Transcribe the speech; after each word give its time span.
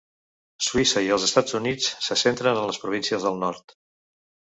Suïssa 0.67 1.03
i 1.07 1.11
els 1.17 1.25
Estats 1.27 1.55
Units 1.59 1.89
se 2.05 2.17
centren 2.21 2.61
en 2.63 2.65
les 2.71 2.81
províncies 2.87 3.29
del 3.29 3.39
nord. 3.45 3.77